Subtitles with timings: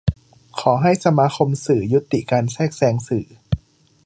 [0.59, 3.25] ขอให้สมาคมสื่อยุติการแทรกแซงสื่อ